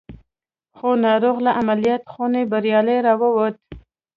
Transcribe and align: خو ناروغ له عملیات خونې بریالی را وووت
خو 0.77 0.87
ناروغ 1.05 1.37
له 1.45 1.51
عملیات 1.59 2.03
خونې 2.11 2.43
بریالی 2.51 2.97
را 3.07 3.13
وووت 3.21 3.55